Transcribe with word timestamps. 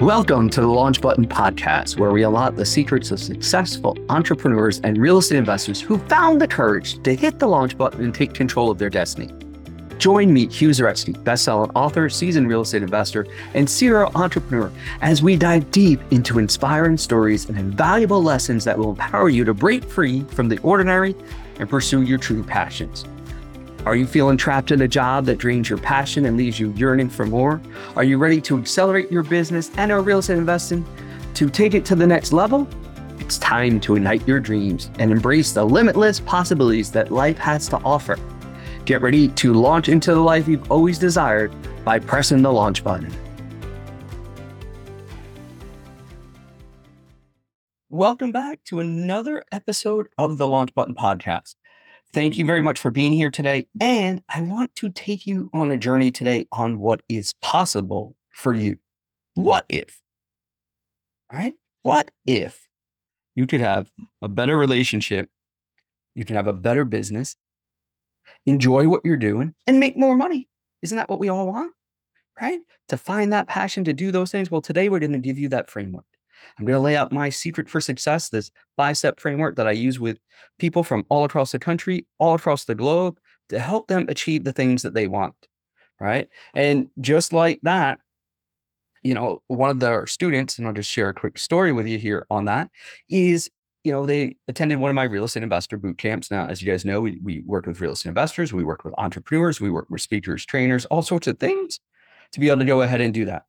Welcome 0.00 0.48
to 0.50 0.62
the 0.62 0.66
Launch 0.66 1.02
Button 1.02 1.26
Podcast, 1.28 1.98
where 1.98 2.10
we 2.10 2.22
unlock 2.22 2.56
the 2.56 2.64
secrets 2.64 3.10
of 3.10 3.20
successful 3.20 3.98
entrepreneurs 4.08 4.80
and 4.80 4.96
real 4.96 5.18
estate 5.18 5.36
investors 5.36 5.78
who 5.78 5.98
found 5.98 6.40
the 6.40 6.48
courage 6.48 7.02
to 7.02 7.14
hit 7.14 7.38
the 7.38 7.46
launch 7.46 7.76
button 7.76 8.02
and 8.02 8.14
take 8.14 8.32
control 8.32 8.70
of 8.70 8.78
their 8.78 8.88
destiny. 8.88 9.30
Join 9.98 10.32
me, 10.32 10.48
Hugh 10.48 10.70
Zaretsky, 10.70 11.12
bestselling 11.22 11.70
author, 11.74 12.08
seasoned 12.08 12.48
real 12.48 12.62
estate 12.62 12.82
investor, 12.82 13.26
and 13.52 13.68
serial 13.68 14.10
entrepreneur, 14.14 14.72
as 15.02 15.22
we 15.22 15.36
dive 15.36 15.70
deep 15.70 16.00
into 16.10 16.38
inspiring 16.38 16.96
stories 16.96 17.46
and 17.50 17.58
invaluable 17.58 18.22
lessons 18.22 18.64
that 18.64 18.78
will 18.78 18.92
empower 18.92 19.28
you 19.28 19.44
to 19.44 19.52
break 19.52 19.84
free 19.84 20.22
from 20.30 20.48
the 20.48 20.56
ordinary 20.60 21.14
and 21.58 21.68
pursue 21.68 22.00
your 22.00 22.16
true 22.16 22.42
passions. 22.42 23.04
Are 23.86 23.96
you 23.96 24.06
feeling 24.06 24.36
trapped 24.36 24.72
in 24.72 24.82
a 24.82 24.88
job 24.88 25.24
that 25.24 25.38
drains 25.38 25.70
your 25.70 25.78
passion 25.78 26.26
and 26.26 26.36
leaves 26.36 26.60
you 26.60 26.70
yearning 26.74 27.08
for 27.08 27.24
more? 27.24 27.62
Are 27.96 28.04
you 28.04 28.18
ready 28.18 28.38
to 28.42 28.58
accelerate 28.58 29.10
your 29.10 29.22
business 29.22 29.70
and 29.78 29.90
our 29.90 30.02
real 30.02 30.18
estate 30.18 30.36
investing 30.36 30.84
to 31.32 31.48
take 31.48 31.72
it 31.72 31.86
to 31.86 31.94
the 31.94 32.06
next 32.06 32.34
level? 32.34 32.68
It's 33.20 33.38
time 33.38 33.80
to 33.80 33.96
ignite 33.96 34.28
your 34.28 34.38
dreams 34.38 34.90
and 34.98 35.10
embrace 35.10 35.52
the 35.52 35.64
limitless 35.64 36.20
possibilities 36.20 36.92
that 36.92 37.10
life 37.10 37.38
has 37.38 37.68
to 37.68 37.78
offer. 37.78 38.18
Get 38.84 39.00
ready 39.00 39.28
to 39.28 39.54
launch 39.54 39.88
into 39.88 40.12
the 40.12 40.20
life 40.20 40.46
you've 40.46 40.70
always 40.70 40.98
desired 40.98 41.50
by 41.82 42.00
pressing 42.00 42.42
the 42.42 42.52
launch 42.52 42.84
button. 42.84 43.10
Welcome 47.88 48.30
back 48.30 48.62
to 48.64 48.80
another 48.80 49.42
episode 49.50 50.08
of 50.18 50.36
the 50.36 50.46
Launch 50.46 50.74
Button 50.74 50.94
Podcast. 50.94 51.54
Thank 52.12 52.38
you 52.38 52.44
very 52.44 52.60
much 52.60 52.80
for 52.80 52.90
being 52.90 53.12
here 53.12 53.30
today. 53.30 53.68
And 53.80 54.22
I 54.28 54.40
want 54.40 54.74
to 54.76 54.90
take 54.90 55.28
you 55.28 55.48
on 55.52 55.70
a 55.70 55.76
journey 55.76 56.10
today 56.10 56.46
on 56.50 56.80
what 56.80 57.02
is 57.08 57.34
possible 57.40 58.16
for 58.30 58.52
you. 58.52 58.78
What 59.34 59.64
if? 59.68 60.00
Right? 61.32 61.54
What 61.82 62.10
if 62.26 62.68
you 63.36 63.46
could 63.46 63.60
have 63.60 63.92
a 64.20 64.28
better 64.28 64.58
relationship? 64.58 65.30
You 66.16 66.24
can 66.24 66.34
have 66.34 66.48
a 66.48 66.52
better 66.52 66.84
business, 66.84 67.36
enjoy 68.44 68.88
what 68.88 69.02
you're 69.04 69.16
doing, 69.16 69.54
and 69.68 69.78
make 69.78 69.96
more 69.96 70.16
money. 70.16 70.48
Isn't 70.82 70.96
that 70.96 71.08
what 71.08 71.20
we 71.20 71.28
all 71.28 71.46
want? 71.46 71.72
Right? 72.40 72.58
To 72.88 72.96
find 72.96 73.32
that 73.32 73.46
passion 73.46 73.84
to 73.84 73.92
do 73.92 74.10
those 74.10 74.32
things. 74.32 74.50
Well, 74.50 74.62
today 74.62 74.88
we're 74.88 74.98
going 74.98 75.12
to 75.12 75.18
give 75.18 75.38
you 75.38 75.48
that 75.50 75.70
framework. 75.70 76.06
I'm 76.58 76.64
going 76.64 76.76
to 76.76 76.80
lay 76.80 76.96
out 76.96 77.12
my 77.12 77.30
secret 77.30 77.68
for 77.68 77.80
success, 77.80 78.28
this 78.28 78.50
five 78.76 78.96
step 78.96 79.20
framework 79.20 79.56
that 79.56 79.66
I 79.66 79.72
use 79.72 79.98
with 79.98 80.18
people 80.58 80.82
from 80.82 81.04
all 81.08 81.24
across 81.24 81.52
the 81.52 81.58
country, 81.58 82.06
all 82.18 82.34
across 82.34 82.64
the 82.64 82.74
globe 82.74 83.18
to 83.48 83.58
help 83.58 83.88
them 83.88 84.06
achieve 84.08 84.44
the 84.44 84.52
things 84.52 84.82
that 84.82 84.94
they 84.94 85.06
want. 85.06 85.34
Right. 86.00 86.28
And 86.54 86.88
just 87.00 87.32
like 87.32 87.60
that, 87.62 87.98
you 89.02 89.14
know, 89.14 89.42
one 89.48 89.70
of 89.70 89.80
the 89.80 90.04
students, 90.06 90.58
and 90.58 90.66
I'll 90.66 90.72
just 90.72 90.90
share 90.90 91.08
a 91.08 91.14
quick 91.14 91.38
story 91.38 91.72
with 91.72 91.86
you 91.86 91.98
here 91.98 92.26
on 92.30 92.46
that, 92.46 92.70
is, 93.08 93.50
you 93.84 93.92
know, 93.92 94.06
they 94.06 94.36
attended 94.48 94.78
one 94.78 94.90
of 94.90 94.94
my 94.94 95.04
real 95.04 95.24
estate 95.24 95.42
investor 95.42 95.76
boot 95.76 95.98
camps. 95.98 96.30
Now, 96.30 96.46
as 96.46 96.62
you 96.62 96.70
guys 96.70 96.84
know, 96.84 97.00
we, 97.00 97.18
we 97.22 97.40
work 97.46 97.66
with 97.66 97.80
real 97.80 97.92
estate 97.92 98.10
investors, 98.10 98.52
we 98.52 98.64
work 98.64 98.84
with 98.84 98.94
entrepreneurs, 98.98 99.60
we 99.60 99.70
work 99.70 99.88
with 99.90 100.00
speakers, 100.00 100.44
trainers, 100.44 100.84
all 100.86 101.02
sorts 101.02 101.26
of 101.26 101.38
things 101.38 101.80
to 102.32 102.40
be 102.40 102.48
able 102.48 102.58
to 102.58 102.64
go 102.64 102.82
ahead 102.82 103.00
and 103.00 103.12
do 103.14 103.24
that. 103.26 103.44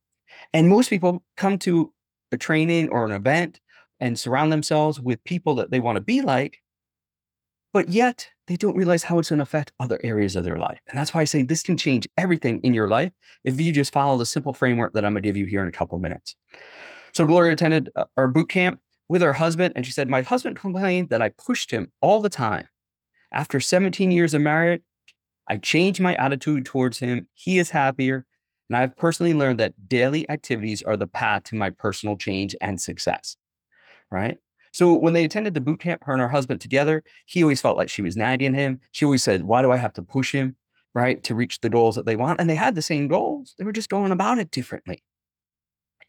And 0.54 0.70
most 0.70 0.90
people 0.90 1.24
come 1.38 1.58
to 1.60 1.94
a 2.32 2.38
training 2.38 2.90
or 2.90 3.06
an 3.06 3.12
event 3.12 3.60
and 4.00 4.18
surround 4.18 4.52
themselves 4.52 5.00
with 5.00 5.24
people 5.24 5.56
that 5.56 5.72
they 5.72 5.80
want 5.80 5.96
to 5.98 6.02
be 6.02 6.22
like, 6.22 6.58
but 7.74 7.90
yet 7.90 8.28
they 8.48 8.58
don't 8.58 8.76
realize 8.76 9.04
how 9.04 9.20
it's 9.20 9.30
going 9.30 9.38
to 9.38 9.44
affect 9.44 9.72
other 9.80 10.00
areas 10.04 10.36
of 10.36 10.44
their 10.44 10.58
life. 10.58 10.80
And 10.90 10.98
that's 10.98 11.14
why 11.14 11.22
I 11.22 11.26
say 11.26 11.44
this 11.44 11.64
can 11.64 11.78
change 11.78 12.08
everything 12.18 12.60
in 12.64 12.74
your 12.74 12.90
life 12.90 13.12
if 13.44 13.60
you 13.62 13.72
just 13.72 13.94
follow 13.94 14.18
the 14.18 14.26
simple 14.26 14.54
framework 14.54 14.94
that 14.94 15.06
I'm 15.06 15.14
going 15.14 15.24
to 15.24 15.30
give 15.30 15.38
you 15.38 15.46
here 15.46 15.62
in 15.62 15.70
a 15.70 15.72
couple 15.72 15.96
of 15.96 16.02
minutes. 16.02 16.36
So 17.14 17.26
Gloria 17.26 17.54
attended 17.54 17.90
uh, 17.96 18.06
our 18.18 18.28
boot 18.28 18.50
camp 18.50 18.80
with 19.08 19.22
her 19.22 19.34
husband, 19.34 19.74
and 19.76 19.86
she 19.86 19.92
said, 19.92 20.10
My 20.10 20.22
husband 20.22 20.58
complained 20.58 21.10
that 21.10 21.22
I 21.22 21.30
pushed 21.30 21.72
him 21.72 21.92
all 22.02 22.22
the 22.22 22.30
time. 22.30 22.68
After 23.34 23.60
17 23.60 24.12
years 24.12 24.34
of 24.34 24.42
marriage, 24.42 24.82
I 25.48 25.58
changed 25.58 26.00
my 26.00 26.16
attitude 26.16 26.66
towards 26.66 27.00
him. 27.00 27.28
He 27.34 27.60
is 27.60 27.72
happier. 27.72 28.26
And 28.72 28.78
I've 28.78 28.96
personally 28.96 29.34
learned 29.34 29.60
that 29.60 29.90
daily 29.90 30.30
activities 30.30 30.82
are 30.82 30.96
the 30.96 31.06
path 31.06 31.44
to 31.46 31.56
my 31.56 31.72
personal 31.72 32.16
change 32.16 32.56
and 32.62 32.80
success. 32.80 33.36
Right. 34.10 34.38
So 34.72 34.94
when 34.94 35.12
they 35.12 35.26
attended 35.26 35.54
the 35.54 35.60
boot 35.60 35.82
camp, 35.82 36.06
her 36.06 36.14
and 36.14 36.22
her 36.22 36.30
husband 36.30 36.62
together, 36.62 37.04
he 37.26 37.44
always 37.44 37.60
felt 37.60 37.76
like 37.76 37.90
she 37.90 38.02
was 38.02 38.16
nagging 38.16 38.54
him. 38.54 38.80
She 38.94 39.04
always 39.04 39.24
said, 39.24 39.44
Why 39.44 39.62
do 39.62 39.74
I 39.74 39.76
have 39.76 39.92
to 39.96 40.02
push 40.02 40.32
him? 40.32 40.56
Right. 40.94 41.22
To 41.26 41.36
reach 41.36 41.60
the 41.60 41.68
goals 41.68 41.96
that 41.96 42.06
they 42.06 42.16
want. 42.16 42.40
And 42.40 42.50
they 42.50 42.56
had 42.56 42.76
the 42.76 42.82
same 42.82 43.10
goals. 43.10 43.56
They 43.58 43.66
were 43.66 43.74
just 43.74 43.90
going 43.90 44.14
about 44.14 44.38
it 44.38 44.52
differently. 44.52 45.04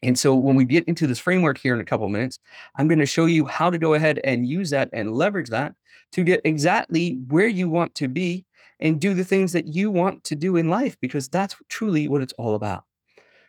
And 0.01 0.17
so 0.17 0.33
when 0.33 0.55
we 0.55 0.63
get 0.63 0.85
into 0.85 1.05
this 1.05 1.19
framework 1.19 1.57
here 1.57 1.75
in 1.75 1.81
a 1.81 1.85
couple 1.85 2.07
minutes, 2.07 2.39
I'm 2.77 2.87
going 2.87 2.99
to 2.99 3.05
show 3.05 3.25
you 3.25 3.45
how 3.45 3.71
to 3.71 3.77
go 3.77 3.93
ahead 3.93 4.21
and 4.23 4.47
use 4.47 4.69
that 4.69 4.89
and 4.93 5.11
leverage 5.11 5.49
that 5.49 5.75
to 6.13 6.23
get 6.23 6.39
exactly 6.45 7.19
where 7.27 7.47
you 7.47 7.67
want 7.67 7.93
to 7.95 8.07
be 8.07 8.45
and 8.79 8.99
do 8.99 9.13
the 9.13 9.23
things 9.23 9.53
that 9.53 9.67
you 9.67 9.91
want 9.91 10.23
to 10.25 10.35
do 10.35 10.55
in 10.55 10.69
life 10.69 10.97
because 10.99 11.27
that's 11.27 11.55
truly 11.69 12.07
what 12.07 12.21
it's 12.21 12.33
all 12.33 12.55
about. 12.55 12.83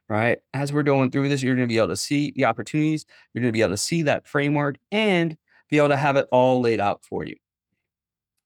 Right. 0.09 0.39
As 0.53 0.73
we're 0.73 0.83
going 0.83 1.11
through 1.11 1.31
this, 1.31 1.43
you're 1.43 1.55
going 1.55 1.67
to 1.67 1.73
be 1.73 1.79
able 1.79 1.89
to 1.89 1.97
see 1.97 2.33
the 2.37 2.45
opportunities, 2.45 3.07
you're 3.33 3.41
going 3.41 3.53
to 3.53 3.57
be 3.57 3.63
able 3.63 3.73
to 3.73 3.79
see 3.79 4.03
that 4.03 4.27
framework 4.27 4.77
and 4.93 5.37
be 5.71 5.79
able 5.79 5.89
to 5.89 5.97
have 5.97 6.17
it 6.17 6.29
all 6.31 6.61
laid 6.61 6.79
out 6.79 7.03
for 7.05 7.25
you. 7.25 7.37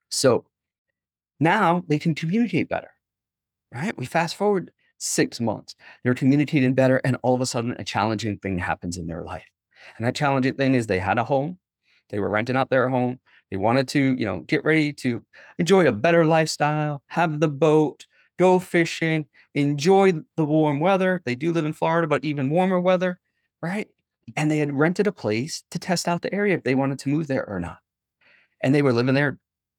So 0.09 0.47
now 1.41 1.83
they 1.89 1.99
can 1.99 2.15
communicate 2.15 2.69
better. 2.69 2.91
Right. 3.73 3.97
We 3.99 4.07
fast 4.07 4.37
forward 4.37 4.71
six 4.99 5.41
months, 5.41 5.75
they're 6.03 6.15
communicating 6.15 6.75
better, 6.75 7.01
and 7.05 7.17
all 7.23 7.35
of 7.35 7.41
a 7.41 7.47
sudden, 7.47 7.77
a 7.79 7.85
challenging 7.85 8.39
thing 8.39 8.59
happens 8.59 8.97
in 8.97 9.07
their 9.07 9.23
life. 9.23 9.47
And 9.97 10.07
that 10.07 10.15
challenging 10.15 10.55
thing 10.55 10.75
is 10.75 10.87
they 10.87 10.99
had 10.99 11.19
a 11.19 11.25
home, 11.25 11.59
they 12.11 12.19
were 12.19 12.29
renting 12.29 12.57
out 12.57 12.71
their 12.71 12.89
home, 12.89 13.21
they 13.51 13.57
wanted 13.57 13.89
to, 13.89 14.15
you 14.15 14.27
know, 14.27 14.41
get 14.41 14.65
ready 14.65 14.93
to 14.95 15.25
enjoy 15.59 15.87
a 15.87 15.93
better 15.93 16.25
lifestyle, 16.25 17.03
have 17.07 17.41
the 17.41 17.49
boat, 17.49 18.07
go 18.39 18.59
fishing, 18.59 19.27
enjoy 19.55 20.13
the 20.37 20.45
warm 20.45 20.81
weather. 20.81 21.23
They 21.25 21.35
do 21.35 21.53
live 21.53 21.65
in 21.65 21.73
Florida, 21.73 22.07
but 22.07 22.25
even 22.25 22.51
warmer 22.51 22.81
weather, 22.81 23.19
right? 23.63 23.89
And 24.37 24.51
they 24.51 24.59
had 24.59 24.73
rented 24.73 25.07
a 25.07 25.13
place 25.13 25.65
to 25.71 25.79
test 25.79 26.07
out 26.07 26.23
the 26.23 26.33
area 26.35 26.55
if 26.55 26.63
they 26.63 26.75
wanted 26.75 26.99
to 27.01 27.09
move 27.09 27.27
there 27.27 27.49
or 27.49 27.59
not. 27.59 27.79
And 28.63 28.75
they 28.75 28.83
were 28.83 28.93
living 28.93 29.15
there. 29.15 29.39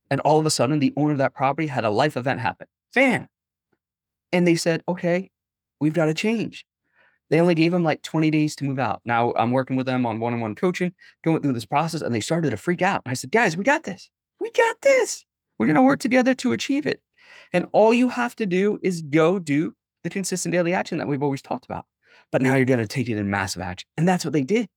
And 0.10 0.20
all 0.22 0.40
of 0.40 0.46
a 0.46 0.50
sudden, 0.50 0.80
the 0.80 0.94
owner 0.98 1.12
of 1.12 1.20
that 1.20 1.36
property 1.36 1.68
had 1.68 1.86
a 1.86 1.92
life 1.92 2.18
event 2.18 2.40
happen. 2.40 2.68
Fan. 2.92 3.28
And 4.32 4.48
they 4.48 4.56
said, 4.56 4.84
okay, 4.88 5.30
we've 5.80 5.94
got 5.94 6.06
to 6.06 6.14
change. 6.14 6.66
They 7.30 7.40
only 7.40 7.56
gave 7.56 7.72
them 7.72 7.84
like 7.84 8.02
20 8.02 8.32
days 8.32 8.56
to 8.58 8.66
move 8.66 8.80
out. 8.80 9.02
Now 9.06 9.34
I'm 9.34 9.52
working 9.52 9.76
with 9.76 9.86
them 9.86 10.06
on 10.06 10.20
one 10.20 10.34
on 10.34 10.40
one 10.40 10.56
coaching, 10.56 10.94
going 11.24 11.42
through 11.42 11.54
this 11.54 11.66
process, 11.66 12.02
and 12.02 12.14
they 12.14 12.20
started 12.20 12.50
to 12.52 12.58
freak 12.58 12.82
out. 12.82 13.02
I 13.06 13.14
said, 13.14 13.32
guys, 13.32 13.56
we 13.56 13.64
got 13.64 13.84
this. 13.84 14.10
We 14.40 14.52
got 14.52 14.82
this. 14.82 15.26
We're 15.58 15.68
going 15.68 15.76
to 15.76 15.82
work 15.82 16.00
together 16.00 16.34
to 16.36 16.54
achieve 16.54 16.86
it. 16.86 17.02
And 17.54 17.68
all 17.72 17.94
you 17.94 18.10
have 18.10 18.36
to 18.38 18.46
do 18.46 18.80
is 18.82 19.02
go 19.02 19.40
do 19.40 19.74
the 20.04 20.10
consistent 20.10 20.54
daily 20.54 20.74
action 20.74 20.98
that 20.98 21.08
we've 21.08 21.24
always 21.24 21.42
talked 21.42 21.66
about. 21.66 21.86
But 22.32 22.42
now 22.42 22.56
you're 22.56 22.66
going 22.66 22.80
to 22.80 22.88
take 22.88 23.10
it 23.10 23.18
in 23.18 23.30
massive 23.30 23.62
action. 23.62 23.88
And 23.98 24.08
that's 24.08 24.24
what 24.24 24.34
they 24.34 24.44
did. 24.44 24.70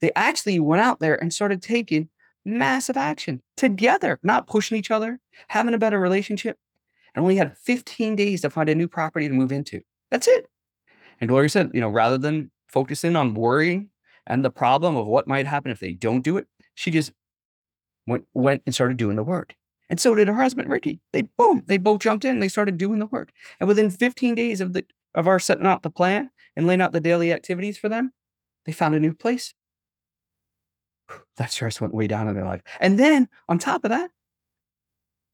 They 0.00 0.10
actually 0.16 0.58
went 0.60 0.82
out 0.82 1.00
there 1.00 1.20
and 1.20 1.32
started 1.32 1.62
taking 1.62 2.08
massive 2.44 2.96
action 2.96 3.42
together, 3.56 4.18
not 4.22 4.46
pushing 4.46 4.76
each 4.76 4.90
other, 4.90 5.18
having 5.48 5.74
a 5.74 5.78
better 5.78 6.00
relationship, 6.00 6.58
and 7.14 7.22
only 7.22 7.36
had 7.36 7.56
15 7.58 8.16
days 8.16 8.42
to 8.42 8.50
find 8.50 8.68
a 8.68 8.74
new 8.74 8.88
property 8.88 9.28
to 9.28 9.34
move 9.34 9.52
into. 9.52 9.80
That's 10.10 10.28
it. 10.28 10.46
And 11.20 11.28
Gloria 11.28 11.48
said, 11.48 11.70
you 11.74 11.80
know, 11.80 11.88
rather 11.88 12.18
than 12.18 12.50
focusing 12.68 13.16
on 13.16 13.34
worrying 13.34 13.90
and 14.26 14.44
the 14.44 14.50
problem 14.50 14.96
of 14.96 15.06
what 15.06 15.28
might 15.28 15.46
happen 15.46 15.70
if 15.70 15.80
they 15.80 15.92
don't 15.92 16.22
do 16.22 16.36
it, 16.36 16.46
she 16.74 16.90
just 16.90 17.12
went 18.06 18.24
went 18.34 18.62
and 18.66 18.74
started 18.74 18.96
doing 18.96 19.16
the 19.16 19.24
work. 19.24 19.54
And 19.90 20.00
so 20.00 20.14
did 20.14 20.28
her 20.28 20.34
husband, 20.34 20.70
Ricky. 20.70 21.00
They 21.12 21.22
boom, 21.22 21.62
they 21.66 21.78
both 21.78 22.00
jumped 22.00 22.24
in. 22.24 22.40
They 22.40 22.48
started 22.48 22.78
doing 22.78 22.98
the 22.98 23.06
work. 23.06 23.30
And 23.60 23.68
within 23.68 23.90
15 23.90 24.34
days 24.34 24.60
of 24.60 24.72
the 24.72 24.84
of 25.14 25.28
our 25.28 25.38
setting 25.38 25.66
out 25.66 25.82
the 25.82 25.90
plan 25.90 26.30
and 26.56 26.66
laying 26.66 26.80
out 26.80 26.92
the 26.92 27.00
daily 27.00 27.32
activities 27.32 27.78
for 27.78 27.88
them, 27.88 28.12
they 28.66 28.72
found 28.72 28.94
a 28.94 29.00
new 29.00 29.14
place. 29.14 29.54
That 31.36 31.50
stress 31.50 31.80
went 31.80 31.94
way 31.94 32.06
down 32.06 32.28
in 32.28 32.34
their 32.34 32.44
life. 32.44 32.62
And 32.80 32.98
then 32.98 33.28
on 33.48 33.58
top 33.58 33.84
of 33.84 33.90
that, 33.90 34.10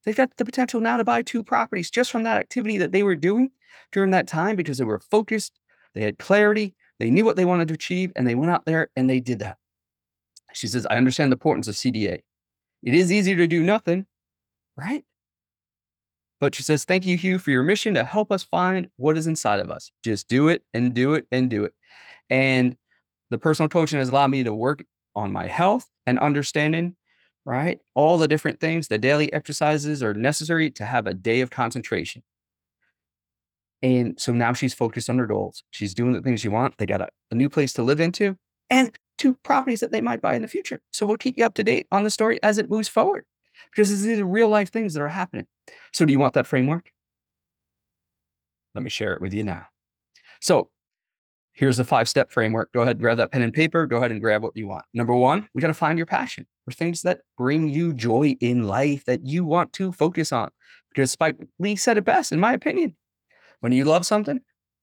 they've 0.05 0.17
got 0.17 0.37
the 0.39 0.47
potential 0.47 0.81
now 0.81 0.97
to 0.97 1.05
buy 1.05 1.23
two 1.23 1.45
properties 1.45 1.91
just 1.91 2.11
from 2.11 2.23
that 2.23 2.39
activity 2.39 2.79
that 2.79 2.93
they 2.93 3.03
were 3.03 3.15
doing 3.15 3.51
during 3.93 4.11
that 4.13 4.27
time 4.27 4.57
because 4.57 4.79
they 4.79 4.85
were 4.85 4.99
focused 4.99 5.60
they 5.95 6.03
had 6.03 6.19
clarity. 6.19 6.75
They 6.99 7.11
knew 7.11 7.25
what 7.25 7.37
they 7.37 7.45
wanted 7.45 7.69
to 7.69 7.75
achieve, 7.75 8.13
and 8.15 8.27
they 8.27 8.35
went 8.35 8.51
out 8.51 8.67
there 8.67 8.91
and 8.95 9.09
they 9.09 9.21
did 9.21 9.39
that. 9.41 9.57
She 10.53 10.67
says, 10.67 10.87
I 10.91 10.97
understand 10.97 11.33
the 11.33 11.37
importance 11.37 11.69
of 11.69 11.75
CDA. 11.75 12.21
It 12.83 12.95
is 12.95 13.13
easier 13.13 13.37
to 13.37 13.47
do 13.47 13.63
nothing, 13.63 14.07
right? 14.77 15.05
But 16.41 16.55
she 16.55 16.63
says, 16.63 16.85
Thank 16.85 17.07
you, 17.07 17.17
Hugh, 17.17 17.39
for 17.39 17.51
your 17.51 17.63
mission 17.63 17.95
to 17.95 18.05
help 18.05 18.33
us 18.33 18.43
find 18.43 18.89
what 18.97 19.17
is 19.19 19.27
inside 19.27 19.61
of 19.61 19.71
us. 19.71 19.93
Just 20.03 20.29
do 20.29 20.49
it 20.49 20.63
and 20.73 20.95
do 20.95 21.15
it 21.15 21.27
and 21.31 21.51
do 21.51 21.65
it. 21.65 21.75
And 22.31 22.77
the 23.31 23.39
personal 23.39 23.69
coaching 23.69 23.99
has 23.99 24.09
allowed 24.09 24.31
me 24.31 24.43
to 24.45 24.55
work 24.55 24.85
on 25.15 25.33
my 25.33 25.47
health 25.47 25.87
and 26.07 26.19
understanding, 26.19 26.97
right? 27.45 27.79
All 27.95 28.17
the 28.19 28.29
different 28.29 28.61
things, 28.61 28.89
the 28.89 28.99
daily 28.99 29.33
exercises 29.33 30.03
are 30.03 30.15
necessary 30.15 30.71
to 30.73 30.85
have 30.85 31.07
a 31.07 31.15
day 31.15 31.41
of 31.41 31.51
concentration. 31.51 32.23
And 33.83 34.21
so 34.21 34.33
now 34.33 34.53
she's 34.53 34.75
focused 34.75 35.09
on 35.09 35.19
her 35.19 35.27
goals. 35.27 35.63
She's 35.71 35.95
doing 35.95 36.13
the 36.13 36.21
things 36.21 36.41
she 36.41 36.49
wants. 36.49 36.77
They 36.79 36.87
got 36.87 37.01
a, 37.01 37.09
a 37.31 37.35
new 37.35 37.49
place 37.49 37.73
to 37.75 37.83
live 37.83 38.01
into 38.01 38.37
and 38.69 38.97
two 39.19 39.35
properties 39.43 39.81
that 39.81 39.91
they 39.91 40.01
might 40.01 40.21
buy 40.21 40.35
in 40.35 40.43
the 40.43 40.49
future. 40.49 40.81
So 40.93 41.07
we'll 41.07 41.17
keep 41.17 41.37
you 41.39 41.45
up 41.45 41.55
to 41.55 41.65
date 41.65 41.87
on 41.91 42.05
the 42.05 42.11
story 42.11 42.43
as 42.43 42.59
it 42.59 42.71
moves 42.71 42.89
forward 42.89 43.25
because 43.71 44.03
these 44.03 44.19
are 44.19 44.25
real 44.25 44.49
life 44.49 44.71
things 44.71 44.95
that 44.95 45.03
are 45.03 45.09
happening. 45.09 45.47
So 45.93 46.05
do 46.05 46.13
you 46.13 46.19
want 46.19 46.35
that 46.35 46.47
framework? 46.47 46.91
Let 48.75 48.85
me 48.85 48.91
share 48.91 49.15
it 49.15 49.21
with 49.21 49.35
you 49.35 49.45
now. 49.45 49.67
So 50.41 50.71
here's 51.53 51.77
the 51.77 51.85
five 51.85 52.09
step 52.09 52.31
framework. 52.31 52.73
Go 52.73 52.81
ahead 52.83 52.97
and 52.97 53.01
grab 53.01 53.19
that 53.19 53.33
pen 53.33 53.43
and 53.43 53.53
paper. 53.53 53.87
Go 53.87 53.99
ahead 53.99 54.13
and 54.13 54.21
grab 54.21 54.43
what 54.43 54.57
you 54.57 54.67
want. 54.67 54.85
Number 54.95 55.15
one, 55.15 55.49
we 55.55 55.61
got 55.61 55.69
to 55.69 55.75
find 55.75 55.99
your 55.99 56.07
passion 56.07 56.47
for 56.65 56.73
things 56.73 57.03
that 57.03 57.21
bring 57.37 57.69
you 57.69 57.93
joy 57.93 58.37
in 58.41 58.67
life 58.67 59.05
that 59.05 59.27
you 59.27 59.45
want 59.45 59.73
to 59.75 59.93
focus 59.93 60.33
on. 60.33 60.51
Because 60.89 61.11
Spike 61.11 61.37
Lee 61.59 61.77
said 61.77 61.99
it 61.99 62.05
best, 62.05 62.33
in 62.33 62.41
my 62.41 62.53
opinion. 62.53 62.97
When 63.61 63.73
you 63.73 63.85
love 63.85 64.07
something, 64.07 64.41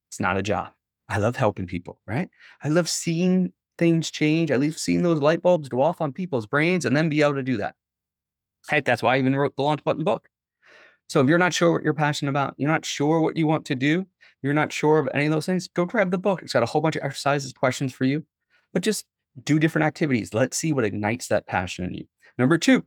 it's 0.09 0.19
not 0.19 0.37
a 0.37 0.43
job. 0.43 0.71
I 1.09 1.17
love 1.19 1.35
helping 1.35 1.67
people, 1.67 1.99
right? 2.05 2.29
I 2.63 2.69
love 2.69 2.89
seeing 2.89 3.53
things 3.77 4.11
change. 4.11 4.51
I 4.51 4.55
love 4.55 4.77
seeing 4.77 5.03
those 5.03 5.19
light 5.19 5.41
bulbs 5.41 5.69
go 5.69 5.81
off 5.81 6.01
on 6.01 6.13
people's 6.13 6.47
brains 6.47 6.85
and 6.85 6.95
then 6.95 7.09
be 7.09 7.21
able 7.21 7.35
to 7.35 7.43
do 7.43 7.57
that. 7.57 7.75
Heck, 8.69 8.85
that's 8.85 9.01
why 9.01 9.15
I 9.15 9.19
even 9.19 9.35
wrote 9.35 9.55
the 9.55 9.63
launch 9.63 9.83
button 9.83 10.03
book. 10.03 10.27
So 11.09 11.21
if 11.21 11.27
you're 11.27 11.37
not 11.37 11.53
sure 11.53 11.71
what 11.71 11.83
you're 11.83 11.93
passionate 11.93 12.31
about, 12.31 12.55
you're 12.57 12.69
not 12.69 12.85
sure 12.85 13.21
what 13.21 13.37
you 13.37 13.47
want 13.47 13.65
to 13.65 13.75
do, 13.75 14.05
you're 14.43 14.53
not 14.53 14.73
sure 14.73 14.99
of 14.99 15.07
any 15.13 15.25
of 15.25 15.31
those 15.31 15.45
things, 15.45 15.67
go 15.69 15.85
grab 15.85 16.11
the 16.11 16.17
book. 16.17 16.41
It's 16.41 16.53
got 16.53 16.63
a 16.63 16.67
whole 16.67 16.81
bunch 16.81 16.97
of 16.97 17.03
exercises, 17.03 17.53
questions 17.53 17.93
for 17.93 18.03
you, 18.03 18.25
but 18.73 18.83
just 18.83 19.05
do 19.43 19.57
different 19.57 19.85
activities. 19.85 20.33
Let's 20.33 20.57
see 20.57 20.73
what 20.73 20.83
ignites 20.83 21.27
that 21.27 21.47
passion 21.47 21.85
in 21.85 21.93
you. 21.93 22.05
Number 22.37 22.57
two, 22.57 22.83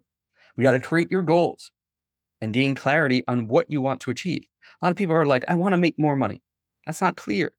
we 0.57 0.65
got 0.65 0.73
to 0.73 0.81
create 0.81 1.11
your 1.11 1.23
goals 1.23 1.71
and 2.43 2.53
gain 2.53 2.75
clarity 2.75 3.25
on 3.27 3.49
what 3.49 3.71
you 3.71 3.81
want 3.81 4.01
to 4.03 4.11
achieve. 4.11 4.45
A 4.81 4.87
lot 4.87 4.91
of 4.91 4.97
people 4.97 5.15
are 5.15 5.27
like, 5.27 5.45
I 5.49 5.55
want 5.55 5.73
to 5.73 5.79
make 5.79 5.99
more 5.99 6.17
money. 6.17 6.43
That's 6.87 7.01
not 7.01 7.17
clear, 7.17 7.53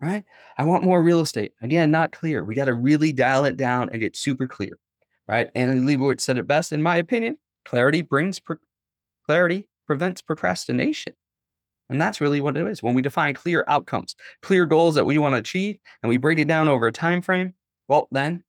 right? 0.00 0.24
I 0.58 0.64
want 0.64 0.84
more 0.84 1.02
real 1.02 1.20
estate. 1.20 1.52
Again, 1.62 1.90
not 1.90 2.12
clear. 2.12 2.44
We 2.44 2.54
got 2.54 2.66
to 2.66 2.74
really 2.74 3.12
dial 3.12 3.44
it 3.44 3.56
down 3.56 3.88
and 3.90 4.00
get 4.00 4.16
super 4.16 4.46
clear, 4.46 4.78
right? 5.26 5.50
Annie 5.54 5.80
Leibovitz 5.80 6.20
said 6.20 6.38
it 6.38 6.46
best, 6.46 6.72
in 6.72 6.82
my 6.82 6.96
opinion. 6.96 7.38
Clarity 7.64 8.02
brings 8.02 8.38
pro- 8.38 8.56
clarity 9.24 9.68
prevents 9.86 10.20
procrastination. 10.20 11.14
And 11.88 12.00
that's 12.00 12.20
really 12.20 12.40
what 12.40 12.56
it 12.56 12.66
is. 12.66 12.82
When 12.82 12.94
we 12.94 13.02
define 13.02 13.34
clear 13.34 13.64
outcomes, 13.68 14.16
clear 14.42 14.66
goals 14.66 14.96
that 14.96 15.06
we 15.06 15.18
want 15.18 15.34
to 15.34 15.38
achieve, 15.38 15.78
and 16.02 16.10
we 16.10 16.16
break 16.16 16.38
it 16.38 16.48
down 16.48 16.68
over 16.68 16.88
a 16.88 16.92
time 16.92 17.22
frame, 17.22 17.54
well, 17.88 18.08
then 18.10 18.42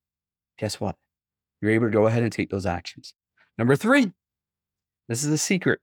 guess 0.57 0.79
what? 0.79 0.95
You're 1.61 1.71
able 1.71 1.87
to 1.87 1.91
go 1.91 2.07
ahead 2.07 2.23
and 2.23 2.31
take 2.31 2.49
those 2.49 2.65
actions. 2.65 3.13
Number 3.57 3.75
three, 3.75 4.11
this 5.07 5.23
is 5.23 5.29
the 5.29 5.37
secret. 5.37 5.79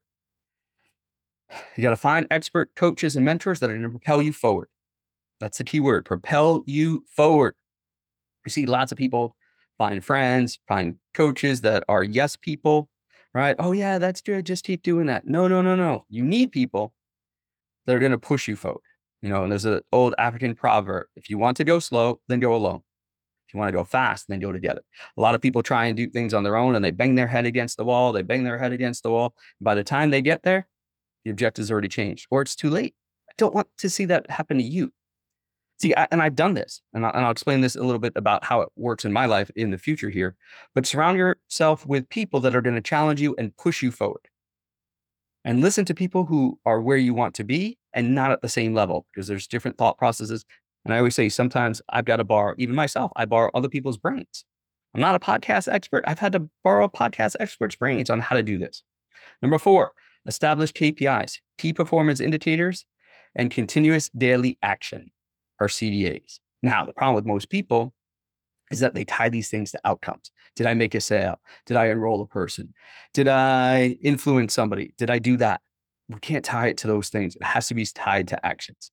You 1.76 1.82
got 1.82 1.90
to 1.90 1.96
find 1.96 2.26
expert 2.30 2.74
coaches 2.74 3.16
and 3.16 3.24
mentors 3.24 3.60
that 3.60 3.70
are 3.70 3.74
going 3.74 3.82
to 3.82 3.90
propel 3.90 4.22
you 4.22 4.32
forward. 4.32 4.68
That's 5.40 5.58
the 5.58 5.64
key 5.64 5.80
word 5.80 6.04
propel 6.04 6.62
you 6.66 7.04
forward. 7.08 7.54
You 8.46 8.50
see 8.50 8.66
lots 8.66 8.92
of 8.92 8.98
people 8.98 9.36
find 9.78 10.04
friends, 10.04 10.58
find 10.68 10.96
coaches 11.12 11.62
that 11.62 11.84
are 11.88 12.04
yes 12.04 12.36
people, 12.36 12.88
right? 13.32 13.56
Oh, 13.58 13.72
yeah, 13.72 13.98
that's 13.98 14.20
good. 14.20 14.46
Just 14.46 14.64
keep 14.64 14.82
doing 14.82 15.06
that. 15.06 15.26
No, 15.26 15.48
no, 15.48 15.62
no, 15.62 15.74
no. 15.74 16.04
You 16.08 16.24
need 16.24 16.52
people 16.52 16.92
that 17.86 17.96
are 17.96 17.98
going 17.98 18.12
to 18.12 18.18
push 18.18 18.48
you 18.48 18.56
forward. 18.56 18.82
You 19.22 19.30
know, 19.30 19.42
and 19.42 19.50
there's 19.50 19.64
an 19.64 19.80
old 19.90 20.14
African 20.18 20.54
proverb 20.54 21.06
if 21.16 21.30
you 21.30 21.38
want 21.38 21.56
to 21.56 21.64
go 21.64 21.78
slow, 21.78 22.20
then 22.28 22.40
go 22.40 22.54
alone. 22.54 22.82
If 23.48 23.54
you 23.54 23.60
want 23.60 23.68
to 23.68 23.78
go 23.78 23.84
fast, 23.84 24.26
then 24.28 24.38
go 24.38 24.52
together. 24.52 24.82
A 25.16 25.20
lot 25.20 25.34
of 25.34 25.40
people 25.40 25.62
try 25.62 25.86
and 25.86 25.96
do 25.96 26.08
things 26.10 26.34
on 26.34 26.44
their 26.44 26.56
own 26.56 26.74
and 26.74 26.84
they 26.84 26.90
bang 26.90 27.14
their 27.14 27.26
head 27.26 27.46
against 27.46 27.78
the 27.78 27.84
wall. 27.84 28.12
They 28.12 28.22
bang 28.22 28.44
their 28.44 28.58
head 28.58 28.72
against 28.72 29.02
the 29.02 29.10
wall. 29.10 29.34
By 29.60 29.74
the 29.74 29.84
time 29.84 30.10
they 30.10 30.20
get 30.20 30.42
there, 30.42 30.66
the 31.24 31.30
objective's 31.30 31.70
already 31.70 31.88
changed 31.88 32.26
or 32.30 32.42
it's 32.42 32.56
too 32.56 32.70
late. 32.70 32.94
I 33.28 33.32
don't 33.38 33.54
want 33.54 33.68
to 33.78 33.90
see 33.90 34.04
that 34.06 34.30
happen 34.30 34.58
to 34.58 34.62
you. 34.62 34.92
See, 35.80 35.94
I, 35.96 36.06
and 36.12 36.22
I've 36.22 36.36
done 36.36 36.54
this, 36.54 36.80
and, 36.92 37.04
I, 37.04 37.10
and 37.10 37.24
I'll 37.24 37.32
explain 37.32 37.60
this 37.60 37.74
a 37.74 37.82
little 37.82 37.98
bit 37.98 38.12
about 38.14 38.44
how 38.44 38.60
it 38.60 38.68
works 38.76 39.04
in 39.04 39.12
my 39.12 39.26
life 39.26 39.50
in 39.56 39.70
the 39.70 39.78
future 39.78 40.08
here. 40.08 40.36
But 40.74 40.86
surround 40.86 41.18
yourself 41.18 41.84
with 41.84 42.08
people 42.08 42.38
that 42.40 42.54
are 42.54 42.62
going 42.62 42.76
to 42.76 42.80
challenge 42.80 43.20
you 43.20 43.34
and 43.38 43.56
push 43.56 43.82
you 43.82 43.90
forward. 43.90 44.28
And 45.44 45.60
listen 45.60 45.84
to 45.86 45.94
people 45.94 46.26
who 46.26 46.58
are 46.64 46.80
where 46.80 46.96
you 46.96 47.12
want 47.12 47.34
to 47.34 47.44
be 47.44 47.76
and 47.92 48.14
not 48.14 48.30
at 48.30 48.40
the 48.40 48.48
same 48.48 48.72
level 48.72 49.06
because 49.12 49.26
there's 49.26 49.48
different 49.48 49.76
thought 49.76 49.98
processes. 49.98 50.44
And 50.84 50.94
I 50.94 50.98
always 50.98 51.16
say 51.16 51.28
sometimes 51.28 51.82
I've 51.88 52.04
got 52.04 52.16
to 52.16 52.24
borrow, 52.24 52.54
even 52.56 52.74
myself, 52.74 53.10
I 53.16 53.24
borrow 53.24 53.50
other 53.52 53.68
people's 53.68 53.98
brains. 53.98 54.44
I'm 54.94 55.00
not 55.00 55.16
a 55.16 55.18
podcast 55.18 55.70
expert. 55.70 56.04
I've 56.06 56.20
had 56.20 56.32
to 56.32 56.48
borrow 56.62 56.88
podcast 56.88 57.34
experts' 57.40 57.74
brains 57.74 58.10
on 58.10 58.20
how 58.20 58.36
to 58.36 58.42
do 58.42 58.58
this. 58.58 58.84
Number 59.42 59.58
four, 59.58 59.92
establish 60.26 60.72
KPIs, 60.72 61.38
key 61.58 61.72
performance 61.72 62.20
indicators, 62.20 62.86
and 63.34 63.50
continuous 63.50 64.08
daily 64.10 64.58
action 64.62 65.10
or 65.60 65.68
CDAs. 65.68 66.38
Now, 66.62 66.84
the 66.84 66.92
problem 66.92 67.14
with 67.14 67.26
most 67.26 67.50
people 67.50 67.92
is 68.70 68.80
that 68.80 68.94
they 68.94 69.04
tie 69.04 69.28
these 69.28 69.50
things 69.50 69.72
to 69.72 69.80
outcomes. 69.84 70.30
Did 70.56 70.66
I 70.66 70.74
make 70.74 70.94
a 70.94 71.00
sale? 71.00 71.40
Did 71.66 71.76
I 71.76 71.86
enroll 71.88 72.22
a 72.22 72.26
person? 72.26 72.72
Did 73.12 73.28
I 73.28 73.98
influence 74.02 74.54
somebody? 74.54 74.94
Did 74.96 75.10
I 75.10 75.18
do 75.18 75.36
that? 75.38 75.60
We 76.08 76.20
can't 76.20 76.44
tie 76.44 76.68
it 76.68 76.76
to 76.78 76.86
those 76.86 77.08
things. 77.08 77.36
It 77.36 77.42
has 77.42 77.68
to 77.68 77.74
be 77.74 77.86
tied 77.86 78.28
to 78.28 78.46
actions. 78.46 78.90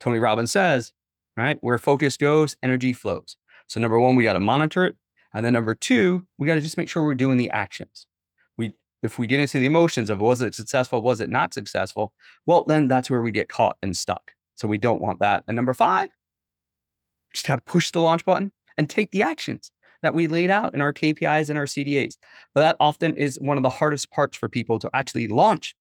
Tony 0.00 0.18
Robbins 0.18 0.52
says, 0.52 0.92
right, 1.36 1.58
where 1.60 1.78
focus 1.78 2.16
goes, 2.16 2.56
energy 2.62 2.92
flows. 2.92 3.36
So, 3.68 3.80
number 3.80 3.98
one, 3.98 4.16
we 4.16 4.24
got 4.24 4.34
to 4.34 4.40
monitor 4.40 4.84
it. 4.86 4.96
And 5.34 5.44
then 5.44 5.52
number 5.52 5.74
two, 5.74 6.26
we 6.38 6.46
got 6.46 6.54
to 6.54 6.60
just 6.60 6.76
make 6.76 6.88
sure 6.88 7.04
we're 7.04 7.14
doing 7.14 7.36
the 7.36 7.50
actions. 7.50 8.06
If 9.06 9.18
we 9.18 9.26
get 9.26 9.40
into 9.40 9.58
the 9.58 9.66
emotions 9.66 10.10
of 10.10 10.20
was 10.20 10.42
it 10.42 10.54
successful, 10.54 11.00
was 11.00 11.20
it 11.20 11.30
not 11.30 11.54
successful, 11.54 12.12
well, 12.44 12.64
then 12.64 12.88
that's 12.88 13.08
where 13.08 13.22
we 13.22 13.30
get 13.30 13.48
caught 13.48 13.76
and 13.82 13.96
stuck. 13.96 14.32
So 14.56 14.66
we 14.66 14.78
don't 14.78 15.00
want 15.00 15.20
that. 15.20 15.44
And 15.46 15.54
number 15.54 15.72
five, 15.72 16.10
just 17.32 17.46
got 17.46 17.56
to 17.56 17.62
push 17.62 17.92
the 17.92 18.00
launch 18.00 18.24
button 18.24 18.50
and 18.76 18.90
take 18.90 19.12
the 19.12 19.22
actions 19.22 19.70
that 20.02 20.12
we 20.12 20.26
laid 20.26 20.50
out 20.50 20.74
in 20.74 20.80
our 20.80 20.92
KPIs 20.92 21.48
and 21.48 21.58
our 21.58 21.66
CDAs. 21.66 22.16
But 22.54 22.62
that 22.62 22.76
often 22.80 23.16
is 23.16 23.38
one 23.40 23.56
of 23.56 23.62
the 23.62 23.70
hardest 23.70 24.10
parts 24.10 24.36
for 24.36 24.48
people 24.48 24.78
to 24.80 24.90
actually 24.92 25.28
launch. 25.28 25.74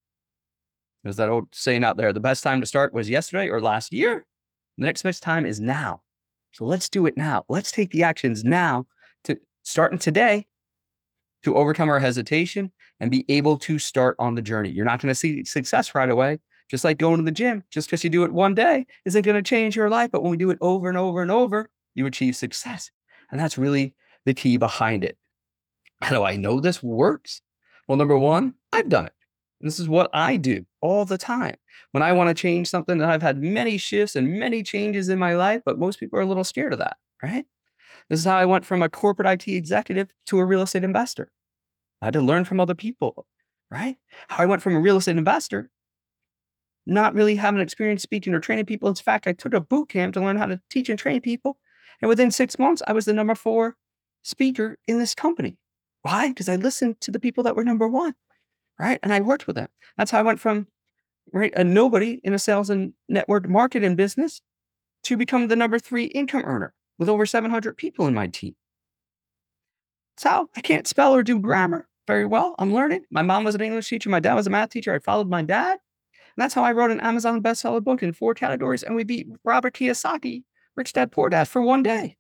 There's 1.04 1.18
that 1.18 1.30
old 1.30 1.48
saying 1.52 1.84
out 1.84 1.98
there 1.98 2.14
the 2.14 2.20
best 2.20 2.44
time 2.44 2.62
to 2.62 2.68
start 2.68 2.94
was 2.94 3.10
yesterday 3.10 3.50
or 3.50 3.60
last 3.60 3.92
year. 3.92 4.26
The 4.78 4.86
next 4.86 5.04
best 5.04 5.24
time 5.24 5.46
is 5.46 5.60
now. 5.60 6.02
So 6.52 6.66
let's 6.66 6.90
do 6.90 7.06
it 7.06 7.18
now. 7.18 7.44
Let's 7.50 7.72
take 7.72 7.92
the 7.92 8.04
actions 8.04 8.44
now 8.44 8.86
to 9.26 9.38
starting 9.64 10.00
today 10.00 10.48
to 11.46 11.56
overcome 11.56 11.90
our 11.90 12.00
hesitation 12.00 12.72
and 13.00 13.12
be 13.12 13.24
able 13.30 13.58
to 13.60 13.80
start 13.80 14.16
on 14.20 14.36
the 14.36 14.42
journey. 14.42 14.70
You're 14.70 14.86
not 14.86 15.00
going 15.00 15.12
to 15.12 15.16
see 15.16 15.46
success 15.46 15.96
right 15.96 16.10
away. 16.10 16.40
Just 16.72 16.84
like 16.84 16.98
going 16.98 17.18
to 17.18 17.24
the 17.24 17.32
gym, 17.32 17.64
just 17.70 17.88
because 17.88 18.04
you 18.04 18.10
do 18.10 18.24
it 18.24 18.34
one 18.34 18.56
day 18.56 18.88
isn't 19.06 19.22
going 19.22 19.36
to 19.36 19.48
change 19.48 19.76
your 19.76 19.88
life. 19.88 20.10
But 20.12 20.24
when 20.24 20.32
we 20.32 20.38
do 20.38 20.50
it 20.50 20.58
over 20.62 20.90
and 20.90 20.98
over 20.98 21.22
and 21.22 21.30
over, 21.30 21.70
you 21.94 22.08
achieve 22.08 22.36
success. 22.36 22.90
And 23.30 23.40
that's 23.40 23.60
really 23.60 23.94
the 24.26 24.34
key 24.34 24.58
behind 24.58 25.04
it. 25.04 25.16
How 26.02 26.16
do 26.16 26.24
I 26.24 26.36
know 26.36 26.60
this 26.60 26.82
works? 26.82 27.42
Well, 27.88 28.00
number 28.00 28.18
one, 28.18 28.56
I've 28.74 28.90
done 28.90 29.06
it. 29.06 29.14
This 29.62 29.80
is 29.80 29.88
what 29.88 30.10
I 30.12 30.38
do 30.38 30.66
all 30.82 31.06
the 31.06 31.20
time. 31.20 31.56
When 31.92 32.02
I 32.02 32.14
want 32.14 32.30
to 32.30 32.34
change 32.34 32.68
something, 32.68 33.00
and 33.00 33.12
I've 33.12 33.22
had 33.22 33.42
many 33.42 33.78
shifts 33.78 34.16
and 34.16 34.40
many 34.40 34.64
changes 34.64 35.10
in 35.10 35.20
my 35.20 35.36
life, 35.36 35.62
but 35.64 35.78
most 35.78 36.00
people 36.00 36.18
are 36.18 36.24
a 36.24 36.26
little 36.26 36.44
scared 36.44 36.74
of 36.74 36.80
that, 36.80 36.98
right? 37.22 37.46
This 38.10 38.20
is 38.20 38.26
how 38.26 38.38
I 38.38 38.46
went 38.46 38.66
from 38.66 38.82
a 38.82 38.90
corporate 38.90 39.28
IT 39.28 39.52
executive 39.52 40.10
to 40.28 40.40
a 40.40 40.46
real 40.46 40.62
estate 40.62 40.84
investor. 40.84 41.32
I 42.02 42.06
had 42.06 42.14
to 42.14 42.22
learn 42.22 42.46
from 42.46 42.60
other 42.60 42.76
people, 42.76 43.26
right? 43.72 43.98
How 44.28 44.44
I 44.44 44.46
went 44.46 44.62
from 44.62 44.76
a 44.76 44.80
real 44.80 44.98
estate 44.98 45.18
investor, 45.18 45.70
not 46.86 47.14
really 47.14 47.36
having 47.36 47.62
experience 47.62 48.04
speaking 48.04 48.34
or 48.34 48.40
training 48.40 48.66
people. 48.66 48.90
In 48.90 48.96
fact, 48.96 49.28
I 49.28 49.34
took 49.34 49.54
a 49.54 49.62
boot 49.62 49.90
camp 49.90 50.14
to 50.14 50.22
learn 50.22 50.38
how 50.38 50.46
to 50.46 50.62
teach 50.70 50.90
and 50.90 51.00
train 51.00 51.22
people 51.22 51.58
and 52.02 52.10
within 52.10 52.32
six 52.32 52.60
months, 52.60 52.82
I 52.88 52.94
was 52.94 53.06
the 53.06 53.14
number 53.14 53.36
four 53.36 53.76
speaker 54.24 54.78
in 54.88 55.00
this 55.00 55.16
company. 55.16 55.58
Why? 56.02 56.30
Because 56.30 56.50
I 56.50 56.56
listened 56.56 57.02
to 57.02 57.12
the 57.12 57.20
people 57.20 57.44
that 57.44 57.56
were 57.56 57.64
number 57.64 57.88
one, 57.88 58.14
right? 58.80 59.00
And 59.02 59.14
I 59.14 59.22
worked 59.22 59.48
with 59.48 59.56
them. 59.56 59.70
That's 59.98 60.12
how 60.12 60.20
I 60.20 60.24
went 60.24 60.40
from 60.40 60.68
right 61.34 61.54
a 61.56 61.64
nobody 61.64 62.20
in 62.24 62.34
a 62.34 62.40
sales 62.40 62.70
and 62.70 62.94
network 63.10 63.50
marketing 63.50 63.96
business 63.96 64.42
to 65.04 65.18
become 65.18 65.48
the 65.48 65.56
number 65.56 65.80
three 65.80 66.06
income 66.06 66.44
earner 66.46 66.74
with 67.00 67.10
over 67.10 67.26
700 67.26 67.76
people 67.78 68.08
in 68.08 68.14
my 68.14 68.28
team. 68.28 68.56
So 70.18 70.50
I 70.56 70.62
can't 70.62 70.88
spell 70.88 71.14
or 71.14 71.24
do 71.24 71.40
grammar 71.40 71.88
very 72.08 72.26
well. 72.26 72.56
I'm 72.60 72.74
learning. 72.74 73.04
My 73.12 73.22
mom 73.22 73.44
was 73.44 73.56
an 73.56 73.62
English 73.62 73.90
teacher. 73.90 74.10
My 74.10 74.20
dad 74.20 74.36
was 74.36 74.48
a 74.48 74.50
math 74.50 74.70
teacher. 74.70 74.94
I 74.94 75.00
followed 75.00 75.30
my 75.30 75.42
dad. 75.42 75.72
And 75.72 76.44
that's 76.44 76.54
how 76.54 76.64
I 76.64 76.72
wrote 76.72 76.92
an 76.92 77.00
Amazon 77.00 77.42
bestseller 77.42 77.84
book 77.84 78.04
in 78.04 78.14
four 78.14 78.34
categories. 78.34 78.84
And 78.84 78.96
we 78.96 79.04
beat 79.04 79.28
Robert 79.44 79.74
Kiyosaki 79.74 80.44
rich 80.76 80.94
dad, 80.94 81.12
poor 81.12 81.30
dad 81.30 81.48
for 81.48 81.62
one 81.62 81.84
day. 81.84 82.18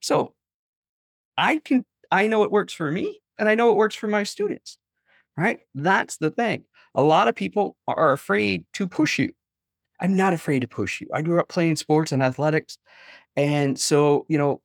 So 0.00 0.34
I 1.36 1.58
can, 1.58 1.84
I 2.10 2.26
know 2.26 2.42
it 2.42 2.50
works 2.50 2.72
for 2.72 2.90
me 2.90 3.20
and 3.38 3.48
I 3.48 3.54
know 3.54 3.70
it 3.70 3.76
works 3.76 3.94
for 3.94 4.06
my 4.06 4.22
students, 4.22 4.78
right? 5.36 5.60
That's 5.74 6.16
the 6.16 6.30
thing. 6.30 6.64
A 6.94 7.02
lot 7.02 7.28
of 7.28 7.34
people 7.34 7.76
are 7.86 8.12
afraid 8.12 8.64
to 8.74 8.88
push 8.88 9.18
you. 9.18 9.32
I'm 10.00 10.16
not 10.16 10.32
afraid 10.32 10.60
to 10.60 10.68
push 10.68 11.00
you. 11.00 11.08
I 11.14 11.22
grew 11.22 11.38
up 11.38 11.48
playing 11.48 11.76
sports 11.76 12.12
and 12.12 12.22
athletics. 12.22 12.78
And 13.36 13.78
so, 13.78 14.24
you 14.28 14.38
know, 14.38 14.62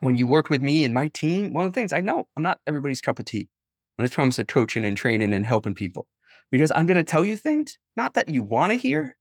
when 0.00 0.16
you 0.16 0.26
work 0.26 0.50
with 0.50 0.62
me 0.62 0.84
and 0.84 0.94
my 0.94 1.08
team, 1.08 1.52
one 1.52 1.66
of 1.66 1.72
the 1.72 1.80
things 1.80 1.92
I 1.92 2.00
know 2.00 2.26
I'm 2.36 2.42
not 2.42 2.58
everybody's 2.66 3.00
cup 3.00 3.18
of 3.18 3.24
tea 3.24 3.48
when 3.96 4.06
it 4.06 4.12
comes 4.12 4.36
to 4.36 4.44
coaching 4.44 4.84
and 4.84 4.96
training 4.96 5.32
and 5.32 5.46
helping 5.46 5.74
people 5.74 6.06
because 6.50 6.72
I'm 6.74 6.86
going 6.86 6.96
to 6.96 7.04
tell 7.04 7.24
you 7.24 7.36
things, 7.36 7.78
not 7.96 8.14
that 8.14 8.28
you 8.28 8.42
want 8.42 8.72
to 8.72 8.78
hear, 8.78 9.16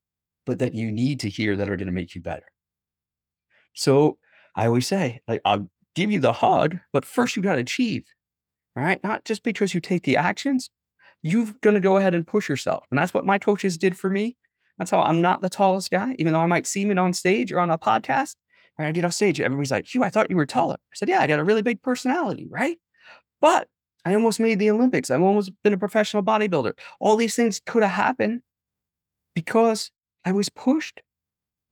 but 0.45 0.59
that 0.59 0.73
you 0.73 0.91
need 0.91 1.19
to 1.21 1.29
hear 1.29 1.55
that 1.55 1.69
are 1.69 1.77
going 1.77 1.87
to 1.87 1.93
make 1.93 2.15
you 2.15 2.21
better. 2.21 2.45
So 3.73 4.17
I 4.55 4.65
always 4.65 4.87
say, 4.87 5.21
like, 5.27 5.41
I'll 5.45 5.69
give 5.95 6.11
you 6.11 6.19
the 6.19 6.33
hug, 6.33 6.77
but 6.91 7.05
first 7.05 7.35
you 7.35 7.43
got 7.43 7.55
to 7.55 7.61
achieve, 7.61 8.05
right? 8.75 9.03
Not 9.03 9.25
just 9.25 9.43
because 9.43 9.73
you 9.73 9.81
take 9.81 10.03
the 10.03 10.17
actions, 10.17 10.69
you're 11.21 11.53
going 11.61 11.75
to 11.75 11.79
go 11.81 11.97
ahead 11.97 12.15
and 12.15 12.25
push 12.25 12.49
yourself. 12.49 12.85
And 12.89 12.97
that's 12.97 13.13
what 13.13 13.25
my 13.25 13.37
coaches 13.37 13.77
did 13.77 13.97
for 13.97 14.09
me. 14.09 14.37
That's 14.77 14.91
how 14.91 15.01
I'm 15.01 15.21
not 15.21 15.41
the 15.41 15.49
tallest 15.49 15.91
guy, 15.91 16.15
even 16.17 16.33
though 16.33 16.39
I 16.39 16.45
might 16.45 16.65
seem 16.65 16.89
it 16.89 16.97
on 16.97 17.13
stage 17.13 17.51
or 17.51 17.59
on 17.59 17.69
a 17.69 17.77
podcast. 17.77 18.35
I 18.87 18.91
get 18.91 19.05
off 19.05 19.13
stage, 19.13 19.41
everybody's 19.41 19.71
like, 19.71 19.93
Hugh, 19.93 20.03
I 20.03 20.09
thought 20.09 20.29
you 20.29 20.35
were 20.35 20.45
taller. 20.45 20.75
I 20.75 20.95
said, 20.95 21.09
Yeah, 21.09 21.21
I 21.21 21.27
got 21.27 21.39
a 21.39 21.43
really 21.43 21.61
big 21.61 21.81
personality, 21.81 22.47
right? 22.49 22.77
But 23.41 23.67
I 24.05 24.13
almost 24.13 24.39
made 24.39 24.59
the 24.59 24.71
Olympics. 24.71 25.11
I've 25.11 25.21
almost 25.21 25.51
been 25.63 25.73
a 25.73 25.77
professional 25.77 26.23
bodybuilder. 26.23 26.73
All 26.99 27.15
these 27.15 27.35
things 27.35 27.61
could 27.65 27.83
have 27.83 27.91
happened 27.91 28.41
because 29.35 29.91
I 30.25 30.31
was 30.31 30.49
pushed. 30.49 31.01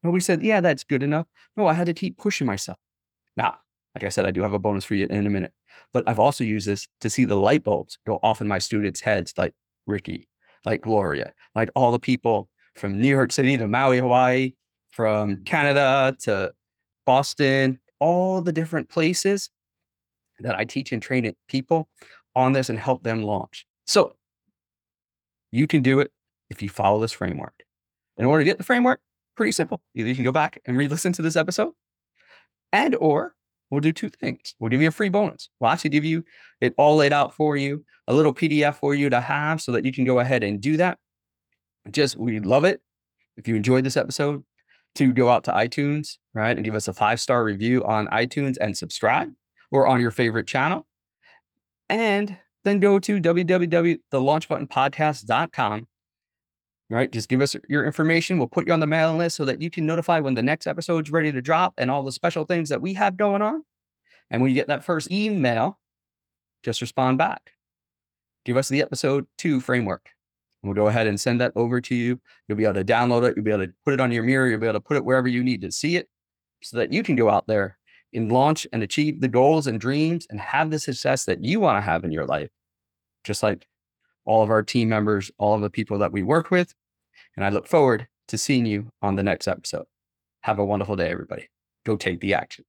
Nobody 0.03 0.21
said, 0.21 0.43
Yeah, 0.43 0.61
that's 0.61 0.83
good 0.83 1.03
enough. 1.03 1.27
No, 1.55 1.67
I 1.67 1.73
had 1.73 1.87
to 1.87 1.93
keep 1.93 2.17
pushing 2.17 2.47
myself. 2.47 2.77
Now, 3.35 3.57
like 3.95 4.03
I 4.03 4.09
said, 4.09 4.25
I 4.25 4.31
do 4.31 4.41
have 4.41 4.53
a 4.53 4.59
bonus 4.59 4.83
for 4.83 4.95
you 4.95 5.07
in 5.07 5.25
a 5.25 5.29
minute, 5.29 5.53
but 5.93 6.03
I've 6.07 6.19
also 6.19 6.43
used 6.43 6.67
this 6.67 6.87
to 7.01 7.09
see 7.09 7.25
the 7.25 7.35
light 7.35 7.63
bulbs 7.63 7.97
go 8.05 8.19
off 8.21 8.41
in 8.41 8.47
my 8.47 8.59
students' 8.59 9.01
heads, 9.01 9.33
like 9.37 9.53
Ricky, 9.85 10.27
like 10.65 10.81
Gloria, 10.81 11.33
like 11.55 11.69
all 11.75 11.91
the 11.91 11.99
people 11.99 12.49
from 12.75 12.99
New 12.99 13.07
York 13.07 13.31
City 13.31 13.57
to 13.57 13.67
Maui, 13.67 13.99
Hawaii, 13.99 14.53
from 14.91 15.43
Canada 15.45 16.15
to 16.21 16.51
Boston, 17.07 17.79
all 17.99 18.41
the 18.41 18.51
different 18.51 18.89
places 18.89 19.49
that 20.39 20.55
I 20.55 20.65
teach 20.65 20.91
and 20.91 21.01
train 21.01 21.33
people 21.47 21.87
on 22.35 22.51
this 22.51 22.69
and 22.69 22.77
help 22.77 23.01
them 23.03 23.23
launch. 23.23 23.65
So 23.85 24.13
you 25.51 25.67
can 25.67 25.81
do 25.81 26.01
it 26.01 26.11
if 26.49 26.61
you 26.61 26.67
follow 26.67 26.99
this 26.99 27.13
framework. 27.13 27.63
In 28.17 28.25
order 28.25 28.41
to 28.41 28.45
get 28.45 28.57
the 28.57 28.65
framework, 28.65 28.99
pretty 29.37 29.53
simple. 29.53 29.81
Either 29.95 30.09
you 30.09 30.15
can 30.15 30.25
go 30.25 30.33
back 30.33 30.59
and 30.65 30.77
re-listen 30.77 31.13
to 31.13 31.21
this 31.21 31.37
episode, 31.37 31.71
and 32.73 32.93
or 32.95 33.35
we'll 33.69 33.79
do 33.79 33.93
two 33.93 34.09
things. 34.09 34.53
We'll 34.59 34.69
give 34.69 34.81
you 34.81 34.89
a 34.89 34.91
free 34.91 35.09
bonus. 35.09 35.49
We'll 35.59 35.71
actually 35.71 35.91
give 35.91 36.03
you 36.03 36.25
it 36.59 36.73
all 36.77 36.97
laid 36.97 37.13
out 37.13 37.33
for 37.33 37.55
you, 37.55 37.85
a 38.07 38.13
little 38.13 38.33
PDF 38.33 38.75
for 38.75 38.93
you 38.93 39.09
to 39.09 39.21
have 39.21 39.61
so 39.61 39.71
that 39.71 39.85
you 39.85 39.93
can 39.93 40.03
go 40.03 40.19
ahead 40.19 40.43
and 40.43 40.59
do 40.59 40.75
that. 40.77 40.97
Just 41.89 42.17
we 42.17 42.41
love 42.41 42.65
it. 42.65 42.81
If 43.37 43.47
you 43.47 43.55
enjoyed 43.55 43.85
this 43.85 43.95
episode, 43.95 44.43
to 44.97 45.13
go 45.13 45.29
out 45.29 45.45
to 45.45 45.51
iTunes, 45.51 46.17
right, 46.33 46.55
and 46.55 46.65
give 46.65 46.75
us 46.75 46.87
a 46.87 46.93
five 46.93 47.19
star 47.19 47.43
review 47.43 47.83
on 47.85 48.07
iTunes 48.07 48.57
and 48.59 48.77
subscribe 48.77 49.31
or 49.71 49.87
on 49.87 50.01
your 50.01 50.11
favorite 50.11 50.45
channel. 50.47 50.85
And 51.89 52.37
then 52.63 52.79
go 52.79 52.99
to 52.99 53.19
www.thelaunchbuttonpodcast.com. 53.21 55.87
Right, 56.89 57.11
just 57.11 57.27
give 57.27 57.41
us 57.41 57.53
your 57.67 57.85
information. 57.85 58.37
We'll 58.37 58.47
put 58.47 58.65
you 58.65 58.71
on 58.73 58.79
the 58.79 58.87
mailing 58.87 59.17
list 59.17 59.35
so 59.35 59.43
that 59.45 59.61
you 59.61 59.69
can 59.69 59.85
notify 59.85 60.21
when 60.21 60.35
the 60.35 60.41
next 60.41 60.67
episode's 60.67 61.11
ready 61.11 61.33
to 61.33 61.41
drop 61.41 61.73
and 61.77 61.91
all 61.91 62.01
the 62.01 62.13
special 62.13 62.45
things 62.45 62.69
that 62.69 62.81
we 62.81 62.93
have 62.93 63.17
going 63.17 63.41
on. 63.41 63.63
And 64.29 64.41
when 64.41 64.51
you 64.51 64.55
get 64.55 64.67
that 64.67 64.85
first 64.85 65.11
email, 65.11 65.79
just 66.63 66.79
respond 66.79 67.17
back. 67.17 67.51
Give 68.45 68.55
us 68.55 68.69
the 68.69 68.81
episode 68.81 69.27
two 69.37 69.59
framework. 69.59 70.11
We'll 70.63 70.73
go 70.73 70.87
ahead 70.87 71.07
and 71.07 71.19
send 71.19 71.39
that 71.41 71.53
over 71.55 71.79
to 71.81 71.95
you. 71.95 72.19
You'll 72.47 72.57
be 72.57 72.65
able 72.65 72.75
to 72.75 72.83
download 72.83 73.29
it. 73.29 73.35
You'll 73.35 73.45
be 73.45 73.51
able 73.51 73.67
to 73.67 73.73
put 73.85 73.93
it 73.93 74.01
on 74.01 74.11
your 74.11 74.23
mirror. 74.23 74.47
You'll 74.47 74.59
be 74.59 74.67
able 74.67 74.79
to 74.79 74.85
put 74.85 74.97
it 74.97 75.05
wherever 75.05 75.27
you 75.27 75.43
need 75.43 75.61
to 75.61 75.71
see 75.71 75.95
it 75.95 76.09
so 76.63 76.77
that 76.77 76.91
you 76.91 77.03
can 77.03 77.15
go 77.15 77.29
out 77.29 77.47
there 77.47 77.77
and 78.13 78.31
launch 78.31 78.65
and 78.73 78.83
achieve 78.83 79.21
the 79.21 79.27
goals 79.27 79.67
and 79.67 79.79
dreams 79.79 80.25
and 80.29 80.39
have 80.39 80.71
the 80.71 80.79
success 80.79 81.25
that 81.25 81.43
you 81.43 81.59
want 81.59 81.77
to 81.77 81.81
have 81.81 82.03
in 82.03 82.11
your 82.11 82.25
life. 82.25 82.49
Just 83.23 83.43
like 83.43 83.67
all 84.25 84.43
of 84.43 84.49
our 84.49 84.63
team 84.63 84.89
members, 84.89 85.31
all 85.37 85.53
of 85.53 85.61
the 85.61 85.69
people 85.69 85.99
that 85.99 86.11
we 86.11 86.23
work 86.23 86.51
with. 86.51 86.73
And 87.35 87.45
I 87.45 87.49
look 87.49 87.67
forward 87.67 88.07
to 88.29 88.37
seeing 88.37 88.65
you 88.65 88.91
on 89.01 89.15
the 89.15 89.23
next 89.23 89.47
episode. 89.47 89.85
Have 90.41 90.59
a 90.59 90.65
wonderful 90.65 90.95
day, 90.95 91.09
everybody. 91.09 91.49
Go 91.85 91.95
take 91.95 92.19
the 92.19 92.33
action. 92.33 92.65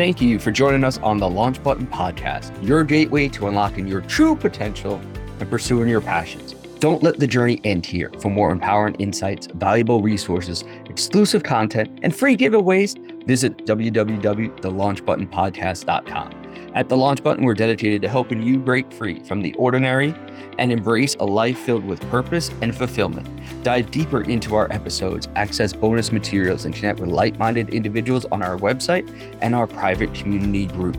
Thank 0.00 0.22
you 0.22 0.38
for 0.38 0.50
joining 0.50 0.82
us 0.82 0.96
on 0.96 1.18
the 1.18 1.28
Launch 1.28 1.62
Button 1.62 1.86
Podcast, 1.86 2.56
your 2.66 2.84
gateway 2.84 3.28
to 3.28 3.48
unlocking 3.48 3.86
your 3.86 4.00
true 4.00 4.34
potential 4.34 4.98
and 5.40 5.50
pursuing 5.50 5.90
your 5.90 6.00
passions. 6.00 6.54
Don't 6.78 7.02
let 7.02 7.18
the 7.18 7.26
journey 7.26 7.60
end 7.64 7.84
here. 7.84 8.10
For 8.18 8.30
more 8.30 8.50
empowering 8.50 8.94
insights, 8.94 9.46
valuable 9.48 10.00
resources, 10.00 10.64
exclusive 10.86 11.42
content, 11.42 12.00
and 12.02 12.16
free 12.16 12.34
giveaways, 12.34 12.96
visit 13.26 13.58
www.thelaunchbuttonpodcast.com. 13.66 16.39
At 16.74 16.88
The 16.88 16.96
Launch 16.96 17.22
Button, 17.22 17.44
we're 17.44 17.54
dedicated 17.54 18.02
to 18.02 18.08
helping 18.08 18.42
you 18.42 18.58
break 18.58 18.92
free 18.92 19.20
from 19.20 19.42
the 19.42 19.54
ordinary 19.54 20.14
and 20.58 20.70
embrace 20.70 21.14
a 21.20 21.24
life 21.24 21.58
filled 21.58 21.84
with 21.84 22.00
purpose 22.10 22.50
and 22.60 22.76
fulfillment. 22.76 23.28
Dive 23.62 23.90
deeper 23.90 24.22
into 24.22 24.54
our 24.54 24.70
episodes, 24.72 25.28
access 25.36 25.72
bonus 25.72 26.12
materials, 26.12 26.64
and 26.64 26.74
connect 26.74 27.00
with 27.00 27.10
like 27.10 27.38
minded 27.38 27.70
individuals 27.70 28.26
on 28.26 28.42
our 28.42 28.56
website 28.56 29.08
and 29.40 29.54
our 29.54 29.66
private 29.66 30.12
community 30.14 30.66
group. 30.66 30.98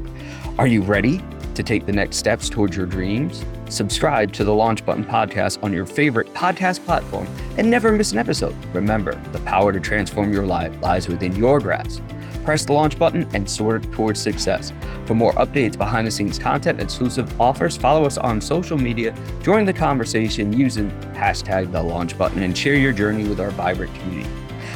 Are 0.58 0.68
you 0.68 0.82
ready 0.82 1.22
to 1.56 1.64
take 1.64 1.86
the 1.86 1.92
next 1.92 2.18
steps 2.18 2.50
towards 2.50 2.76
your 2.76 2.86
dreams? 2.86 3.46
Subscribe 3.70 4.34
to 4.34 4.44
the 4.44 4.54
Launch 4.54 4.86
Button 4.86 5.06
podcast 5.06 5.64
on 5.64 5.72
your 5.72 5.86
favorite 5.86 6.34
podcast 6.34 6.84
platform 6.86 7.28
and 7.58 7.70
never 7.70 7.92
miss 7.92 8.12
an 8.12 8.18
episode. 8.18 8.56
Remember, 8.74 9.16
the 9.32 9.40
power 9.40 9.72
to 9.72 9.80
transform 9.80 10.34
your 10.34 10.46
life 10.46 10.74
lies 10.82 11.08
within 11.08 11.36
your 11.36 11.60
grasp. 11.60 12.02
Press 12.44 12.66
the 12.66 12.74
launch 12.74 12.98
button 12.98 13.28
and 13.34 13.50
soar 13.50 13.80
towards 13.80 14.22
success. 14.22 14.74
For 15.06 15.14
more 15.14 15.34
updates, 15.34 15.78
behind 15.78 16.08
the 16.08 16.12
scenes 16.12 16.40
content, 16.40 16.82
exclusive 16.82 17.40
offers, 17.40 17.78
follow 17.78 18.06
us 18.06 18.18
on 18.18 18.42
social 18.42 18.78
media, 18.78 19.16
join 19.42 19.66
the 19.66 19.74
conversation 19.74 20.54
using 20.54 20.90
hashtag 21.14 21.72
the 21.72 21.82
launch 21.82 22.18
button, 22.18 22.44
and 22.44 22.58
share 22.58 22.76
your 22.76 22.94
journey 22.94 23.28
with 23.28 23.40
our 23.40 23.52
vibrant 23.52 23.94
community. 23.96 24.30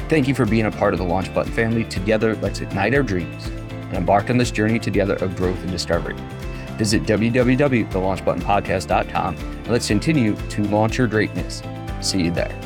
Thank 0.08 0.28
you 0.28 0.36
for 0.36 0.46
being 0.46 0.68
a 0.68 0.72
part 0.72 0.94
of 0.94 1.00
the 1.00 1.06
Launch 1.06 1.34
Button 1.34 1.52
family. 1.52 1.84
Together, 1.86 2.36
let's 2.36 2.62
ignite 2.62 2.94
our 2.94 3.02
dreams 3.02 3.48
and 3.48 3.96
embark 3.96 4.30
on 4.30 4.38
this 4.38 4.52
journey 4.52 4.78
together 4.78 5.16
of 5.16 5.36
growth 5.36 5.60
and 5.62 5.72
discovery. 5.72 6.14
Visit 6.78 7.02
www.thelaunchbuttonpodcast.com 7.04 9.38
and 9.38 9.68
let's 9.68 9.88
continue 9.88 10.36
to 10.36 10.64
launch 10.66 10.98
your 10.98 11.08
greatness. 11.08 11.64
See 12.02 12.24
you 12.24 12.32
there. 12.32 12.65